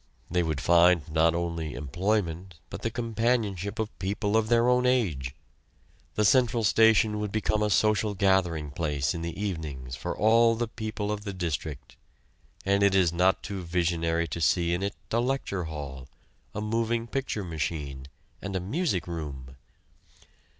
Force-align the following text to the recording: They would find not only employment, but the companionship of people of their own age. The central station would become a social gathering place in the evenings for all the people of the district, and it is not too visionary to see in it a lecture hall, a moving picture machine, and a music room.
They 0.31 0.41
would 0.41 0.59
find 0.59 1.07
not 1.11 1.35
only 1.35 1.75
employment, 1.75 2.55
but 2.71 2.81
the 2.81 2.89
companionship 2.89 3.77
of 3.77 3.99
people 3.99 4.35
of 4.35 4.47
their 4.47 4.67
own 4.67 4.87
age. 4.87 5.35
The 6.15 6.25
central 6.25 6.63
station 6.63 7.19
would 7.19 7.31
become 7.31 7.61
a 7.61 7.69
social 7.69 8.15
gathering 8.15 8.71
place 8.71 9.13
in 9.13 9.21
the 9.21 9.39
evenings 9.39 9.95
for 9.95 10.17
all 10.17 10.55
the 10.55 10.67
people 10.67 11.11
of 11.11 11.23
the 11.23 11.33
district, 11.33 11.97
and 12.65 12.81
it 12.81 12.95
is 12.95 13.13
not 13.13 13.43
too 13.43 13.61
visionary 13.61 14.27
to 14.29 14.41
see 14.41 14.73
in 14.73 14.81
it 14.81 14.95
a 15.11 15.19
lecture 15.19 15.65
hall, 15.65 16.07
a 16.55 16.61
moving 16.61 17.05
picture 17.05 17.43
machine, 17.43 18.07
and 18.41 18.55
a 18.55 18.59
music 18.59 19.05
room. 19.05 19.55